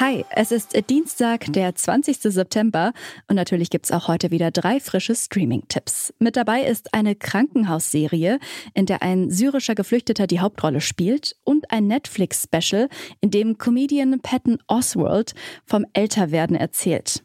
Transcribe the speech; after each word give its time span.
Hi, 0.00 0.24
es 0.30 0.52
ist 0.52 0.76
Dienstag, 0.88 1.52
der 1.52 1.74
20. 1.74 2.18
September 2.20 2.92
und 3.26 3.34
natürlich 3.34 3.68
gibt's 3.68 3.90
auch 3.90 4.06
heute 4.06 4.30
wieder 4.30 4.52
drei 4.52 4.78
frische 4.78 5.16
Streaming-Tipps. 5.16 6.14
Mit 6.20 6.36
dabei 6.36 6.62
ist 6.62 6.94
eine 6.94 7.16
Krankenhausserie, 7.16 8.38
in 8.74 8.86
der 8.86 9.02
ein 9.02 9.28
syrischer 9.28 9.74
Geflüchteter 9.74 10.28
die 10.28 10.38
Hauptrolle 10.38 10.80
spielt 10.80 11.34
und 11.42 11.72
ein 11.72 11.88
Netflix-Special, 11.88 12.88
in 13.20 13.32
dem 13.32 13.58
Comedian 13.58 14.20
Patton 14.20 14.58
Oswald 14.68 15.34
vom 15.64 15.84
Älterwerden 15.94 16.54
erzählt. 16.54 17.24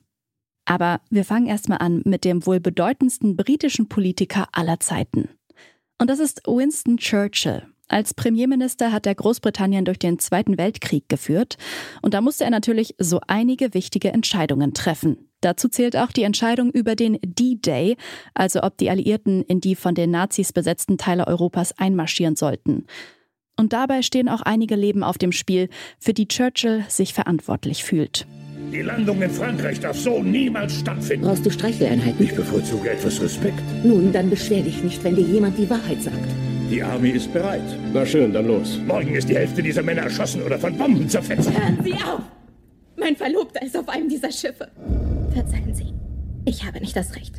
Aber 0.66 1.00
wir 1.12 1.26
fangen 1.26 1.46
erstmal 1.46 1.78
an 1.78 2.02
mit 2.06 2.26
dem 2.26 2.44
wohl 2.48 2.60
bedeutendsten 2.60 3.36
britischen 3.36 3.88
Politiker 3.88 4.48
aller 4.52 4.80
Zeiten. 4.80 5.30
Und 6.00 6.10
das 6.10 6.18
ist 6.18 6.42
Winston 6.48 6.98
Churchill. 6.98 7.68
Als 7.88 8.14
Premierminister 8.14 8.92
hat 8.92 9.06
er 9.06 9.16
Großbritannien 9.16 9.86
durch 9.86 10.00
den 10.00 10.18
Zweiten 10.18 10.58
Weltkrieg 10.58 11.10
geführt 11.10 11.58
und 12.02 12.14
da 12.14 12.22
musste 12.22 12.44
er 12.44 12.50
natürlich 12.50 12.96
so 12.98 13.20
einige 13.28 13.74
wichtige 13.74 14.12
Entscheidungen 14.12 14.74
treffen. 14.74 15.30
Dazu 15.42 15.68
zählt 15.68 15.98
auch 15.98 16.12
die 16.12 16.24
Entscheidung 16.24 16.72
über 16.72 16.96
den 16.96 17.20
D-Day, 17.22 17.98
also 18.34 18.64
ob 18.64 18.78
die 18.78 18.90
Alliierten 18.90 19.44
in 19.44 19.60
die 19.60 19.76
von 19.76 19.94
den 19.94 20.12
Nazis 20.12 20.54
besetzten 20.54 20.98
Teile 20.98 21.28
Europas 21.28 21.78
einmarschieren 21.78 22.38
sollten. 22.38 22.86
Und 23.58 23.74
dabei 23.74 24.02
stehen 24.02 24.30
auch 24.30 24.42
einige 24.42 24.76
Leben 24.76 25.04
auf 25.04 25.18
dem 25.18 25.32
Spiel, 25.32 25.70
für 26.00 26.14
die 26.14 26.28
Churchill 26.28 26.86
sich 26.88 27.14
verantwortlich 27.14 27.84
fühlt. 27.84 28.26
Die 28.72 28.82
Landung 28.82 29.22
in 29.22 29.30
Frankreich 29.30 29.82
darf 29.82 30.00
so 30.00 30.24
niemals 30.24 30.80
stattfinden. 30.80 31.28
Brauchst 31.28 31.46
du 31.46 31.52
Streicheleinheiten? 31.52 32.26
Ich 32.26 32.34
bevorzuge 32.34 32.90
etwas 32.90 33.22
Respekt. 33.22 33.62
Nun, 33.84 34.12
dann 34.12 34.30
beschwer 34.30 34.64
dich 34.64 34.82
nicht, 34.82 35.04
wenn 35.04 35.16
dir 35.16 35.26
jemand 35.26 35.60
die 35.60 35.70
Wahrheit 35.70 36.02
sagt. 36.02 36.53
Die 36.74 36.82
Armee 36.82 37.12
ist 37.12 37.32
bereit. 37.32 37.62
Na 37.94 38.04
schön, 38.04 38.34
dann 38.34 38.48
los. 38.48 38.80
Morgen 38.88 39.14
ist 39.14 39.30
die 39.30 39.36
Hälfte 39.36 39.62
dieser 39.62 39.84
Männer 39.84 40.02
erschossen 40.02 40.42
oder 40.42 40.58
von 40.58 40.76
Bomben 40.76 41.08
zerfetzt. 41.08 41.52
Hören 41.52 41.78
Sie 41.84 41.94
auf! 41.94 42.22
Mein 42.96 43.16
Verlobter 43.16 43.62
ist 43.62 43.78
auf 43.78 43.88
einem 43.88 44.10
dieser 44.10 44.32
Schiffe. 44.32 44.72
Verzeihen 45.32 45.76
Sie, 45.76 45.94
ich 46.46 46.66
habe 46.66 46.80
nicht 46.80 46.96
das 46.96 47.16
Recht. 47.16 47.36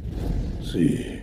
Sie 0.62 1.18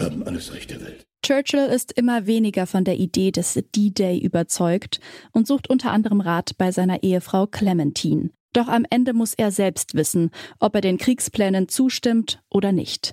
haben 0.00 0.22
alles 0.22 0.54
Recht 0.54 0.70
der 0.70 0.80
Welt. 0.80 1.04
Churchill 1.22 1.66
ist 1.66 1.92
immer 1.92 2.26
weniger 2.26 2.66
von 2.66 2.82
der 2.84 2.96
Idee 2.96 3.30
des 3.30 3.62
D-Day 3.76 4.16
überzeugt 4.18 5.00
und 5.32 5.46
sucht 5.46 5.68
unter 5.68 5.90
anderem 5.90 6.22
Rat 6.22 6.56
bei 6.56 6.72
seiner 6.72 7.02
Ehefrau 7.02 7.46
Clementine. 7.46 8.30
Doch 8.54 8.68
am 8.68 8.86
Ende 8.88 9.12
muss 9.12 9.34
er 9.34 9.50
selbst 9.50 9.94
wissen, 9.94 10.30
ob 10.60 10.76
er 10.76 10.80
den 10.80 10.96
Kriegsplänen 10.96 11.68
zustimmt 11.68 12.42
oder 12.48 12.72
nicht. 12.72 13.12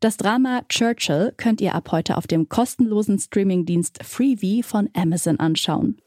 Das 0.00 0.16
Drama 0.16 0.62
Churchill 0.70 1.34
könnt 1.36 1.60
ihr 1.60 1.74
ab 1.74 1.92
heute 1.92 2.16
auf 2.16 2.26
dem 2.26 2.48
kostenlosen 2.48 3.18
Streamingdienst 3.18 4.02
Freevee 4.02 4.62
von 4.62 4.88
Amazon 4.94 5.38
anschauen. 5.38 6.00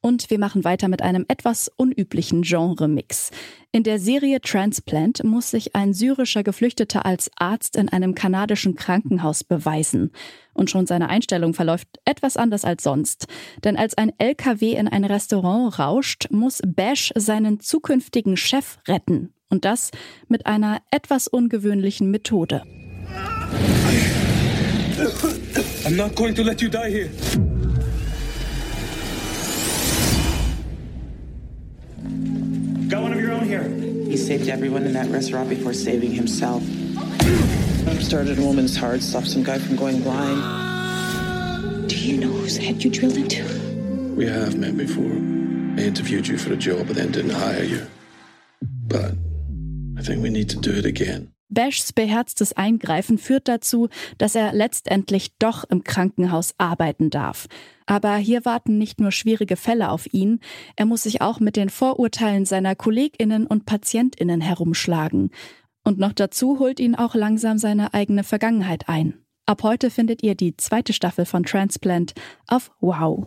Und 0.00 0.28
wir 0.28 0.40
machen 0.40 0.64
weiter 0.64 0.88
mit 0.88 1.00
einem 1.02 1.24
etwas 1.28 1.70
unüblichen 1.76 2.42
Genre-Mix. 2.42 3.30
In 3.70 3.84
der 3.84 4.00
Serie 4.00 4.40
Transplant 4.40 5.22
muss 5.22 5.52
sich 5.52 5.76
ein 5.76 5.92
syrischer 5.94 6.42
Geflüchteter 6.42 7.06
als 7.06 7.30
Arzt 7.36 7.76
in 7.76 7.88
einem 7.88 8.16
kanadischen 8.16 8.74
Krankenhaus 8.74 9.44
beweisen. 9.44 10.10
Und 10.52 10.68
schon 10.68 10.86
seine 10.86 11.10
Einstellung 11.10 11.54
verläuft 11.54 12.00
etwas 12.06 12.36
anders 12.36 12.64
als 12.64 12.82
sonst. 12.82 13.28
Denn 13.62 13.76
als 13.76 13.96
ein 13.96 14.12
LKW 14.18 14.72
in 14.72 14.88
ein 14.88 15.04
Restaurant 15.04 15.78
rauscht, 15.78 16.26
muss 16.32 16.60
Bash 16.66 17.12
seinen 17.14 17.60
zukünftigen 17.60 18.36
Chef 18.36 18.78
retten. 18.88 19.32
Und 19.50 19.64
das 19.64 19.90
mit 20.28 20.46
einer 20.46 20.80
etwas 20.90 21.26
ungewöhnlichen 21.26 22.10
Methode. 22.10 22.62
I'm 25.84 25.96
not 25.96 26.14
going 26.14 26.34
to 26.34 26.42
let 26.42 26.60
you 26.60 26.68
die 26.68 26.90
here. 26.90 27.08
Got 32.88 33.02
one 33.02 33.12
of 33.12 33.20
your 33.20 33.32
own 33.32 33.44
here. 33.44 33.62
He 34.08 34.16
saved 34.16 34.48
everyone 34.48 34.84
in 34.84 34.92
that 34.94 35.10
restaurant 35.10 35.48
before 35.48 35.72
saving 35.72 36.12
himself. 36.12 36.62
Started 38.00 38.38
a 38.38 38.42
woman's 38.42 38.76
heart, 38.76 39.02
stopped 39.02 39.28
some 39.28 39.42
guy 39.42 39.58
from 39.58 39.76
going 39.76 40.02
blind. 40.02 41.88
Do 41.88 41.96
you 41.96 42.18
know 42.18 42.32
whose 42.32 42.56
head 42.56 42.82
you 42.82 42.90
drilled 42.90 43.16
into? 43.16 43.44
We 44.14 44.26
have 44.26 44.56
met 44.56 44.76
before. 44.76 45.04
I 45.04 45.86
interviewed 45.86 46.26
you 46.26 46.38
for 46.38 46.52
a 46.52 46.56
job 46.56 46.86
but 46.86 46.96
then 46.96 47.12
didn't 47.12 47.30
hire 47.30 47.64
you. 47.64 47.86
But 48.86 49.14
I 49.98 50.02
think 50.02 50.22
we 50.22 50.30
need 50.30 50.50
to 50.50 50.60
do 50.60 50.70
it 50.70 50.86
again. 50.86 51.32
Bashs 51.50 51.92
beherztes 51.92 52.52
Eingreifen 52.52 53.16
führt 53.18 53.48
dazu, 53.48 53.88
dass 54.18 54.34
er 54.34 54.52
letztendlich 54.52 55.36
doch 55.38 55.64
im 55.64 55.82
Krankenhaus 55.82 56.54
arbeiten 56.58 57.08
darf. 57.08 57.46
Aber 57.86 58.16
hier 58.16 58.44
warten 58.44 58.76
nicht 58.76 59.00
nur 59.00 59.12
schwierige 59.12 59.56
Fälle 59.56 59.90
auf 59.90 60.12
ihn, 60.12 60.40
er 60.76 60.84
muss 60.84 61.04
sich 61.04 61.22
auch 61.22 61.40
mit 61.40 61.56
den 61.56 61.70
Vorurteilen 61.70 62.44
seiner 62.44 62.74
Kolleginnen 62.74 63.46
und 63.46 63.64
Patientinnen 63.64 64.42
herumschlagen. 64.42 65.30
Und 65.84 65.98
noch 65.98 66.12
dazu 66.12 66.58
holt 66.58 66.80
ihn 66.80 66.94
auch 66.94 67.14
langsam 67.14 67.56
seine 67.56 67.94
eigene 67.94 68.24
Vergangenheit 68.24 68.88
ein. 68.88 69.14
Ab 69.46 69.62
heute 69.62 69.90
findet 69.90 70.22
ihr 70.22 70.34
die 70.34 70.54
zweite 70.58 70.92
Staffel 70.92 71.24
von 71.24 71.44
Transplant 71.44 72.12
auf 72.46 72.70
Wow. 72.80 73.26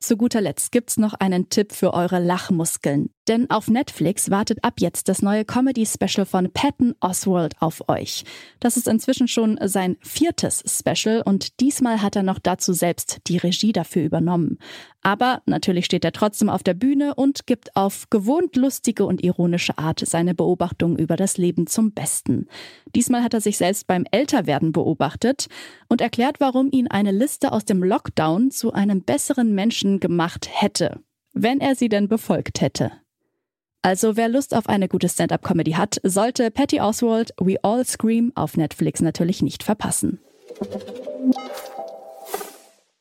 Zu 0.00 0.16
guter 0.16 0.40
Letzt 0.40 0.72
gibt's 0.72 0.96
noch 0.96 1.14
einen 1.14 1.48
Tipp 1.48 1.72
für 1.72 1.94
eure 1.94 2.18
Lachmuskeln. 2.18 3.10
Denn 3.28 3.50
auf 3.50 3.68
Netflix 3.68 4.30
wartet 4.30 4.64
ab 4.64 4.74
jetzt 4.78 5.08
das 5.10 5.20
neue 5.20 5.44
Comedy-Special 5.44 6.24
von 6.24 6.50
Patton 6.50 6.94
Oswald 7.00 7.60
auf 7.60 7.86
euch. 7.88 8.24
Das 8.58 8.78
ist 8.78 8.88
inzwischen 8.88 9.28
schon 9.28 9.58
sein 9.62 9.98
viertes 10.00 10.64
Special 10.66 11.22
und 11.22 11.60
diesmal 11.60 12.00
hat 12.00 12.16
er 12.16 12.22
noch 12.22 12.38
dazu 12.38 12.72
selbst 12.72 13.18
die 13.26 13.36
Regie 13.36 13.72
dafür 13.72 14.02
übernommen. 14.02 14.58
Aber 15.02 15.42
natürlich 15.44 15.84
steht 15.84 16.06
er 16.06 16.12
trotzdem 16.12 16.48
auf 16.48 16.62
der 16.62 16.72
Bühne 16.72 17.14
und 17.14 17.46
gibt 17.46 17.76
auf 17.76 18.08
gewohnt 18.08 18.56
lustige 18.56 19.04
und 19.04 19.22
ironische 19.22 19.76
Art 19.76 20.00
seine 20.00 20.34
Beobachtungen 20.34 20.98
über 20.98 21.16
das 21.16 21.36
Leben 21.36 21.66
zum 21.66 21.92
Besten. 21.92 22.46
Diesmal 22.94 23.22
hat 23.22 23.34
er 23.34 23.42
sich 23.42 23.58
selbst 23.58 23.86
beim 23.86 24.04
Älterwerden 24.10 24.72
beobachtet 24.72 25.48
und 25.88 26.00
erklärt, 26.00 26.40
warum 26.40 26.70
ihn 26.70 26.88
eine 26.88 27.12
Liste 27.12 27.52
aus 27.52 27.66
dem 27.66 27.82
Lockdown 27.82 28.50
zu 28.50 28.72
einem 28.72 29.02
besseren 29.02 29.54
Menschen 29.54 30.00
gemacht 30.00 30.48
hätte, 30.50 31.00
wenn 31.34 31.60
er 31.60 31.74
sie 31.74 31.90
denn 31.90 32.08
befolgt 32.08 32.62
hätte. 32.62 32.92
Also 33.88 34.18
wer 34.18 34.28
Lust 34.28 34.54
auf 34.54 34.68
eine 34.68 34.86
gute 34.86 35.08
Stand-up-Comedy 35.08 35.70
hat, 35.72 35.98
sollte 36.02 36.50
Patty 36.50 36.78
Oswald 36.78 37.32
We 37.40 37.56
All 37.62 37.86
Scream 37.86 38.32
auf 38.34 38.58
Netflix 38.58 39.00
natürlich 39.00 39.40
nicht 39.40 39.62
verpassen. 39.62 40.20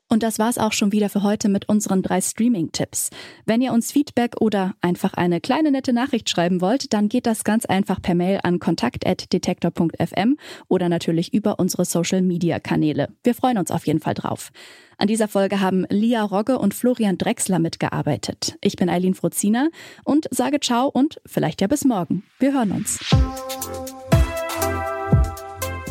Und 0.09 0.23
das 0.23 0.40
war's 0.40 0.57
auch 0.57 0.72
schon 0.72 0.91
wieder 0.91 1.09
für 1.09 1.23
heute 1.23 1.50
mit 1.50 1.68
unseren 1.68 2.01
drei 2.01 2.22
Streaming-Tipps. 2.22 3.09
Wenn 3.45 3.62
ihr 3.62 3.73
uns 3.73 3.91
Feedback 3.91 4.40
oder 4.40 4.73
einfach 4.81 5.13
eine 5.13 5.41
kleine 5.41 5.72
nette 5.72 5.91
Nachricht 5.91 6.29
schreiben 6.29 6.62
wollt, 6.62 6.94
dann 6.94 7.09
geht 7.09 7.25
das 7.25 7.44
ganz 7.44 7.66
einfach 7.66 8.01
per 8.01 8.16
Mail 8.16 8.40
an 8.44 8.59
kontakt.detektor.fm 8.59 10.38
oder 10.69 10.90
natürlich 10.90 11.34
über 11.34 11.59
unsere 11.59 11.84
Social-Media-Kanäle. 11.85 13.09
Wir 13.23 13.35
freuen 13.35 13.57
uns 13.57 13.72
auf 13.72 13.85
jeden 13.85 14.00
Fall 14.00 14.13
drauf. 14.13 14.51
An 14.97 15.07
dieser 15.07 15.28
Folge 15.28 15.59
haben 15.59 15.85
Lia 15.90 16.24
Rogge 16.24 16.57
und 16.57 16.74
Florian 16.74 17.18
Drexler 17.18 17.59
mitgearbeitet. 17.59 18.57
Ich 18.62 18.78
bin 18.78 18.89
Eileen 18.89 19.13
Fruzina 19.13 19.68
und 20.03 20.28
sage 20.31 20.59
ciao 20.59 20.88
und 20.88 21.22
vielleicht 21.25 21.62
ja 21.62 21.68
bis 21.68 21.85
morgen. 21.85 22.24
Wir 22.39 22.53
hören 22.53 22.72
uns. 22.72 23.00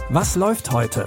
Was 0.09 0.37
läuft 0.37 0.72
heute? 0.72 1.06